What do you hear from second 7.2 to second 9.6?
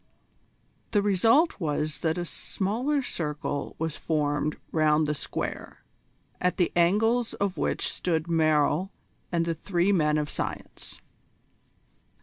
of which stood Merrill and the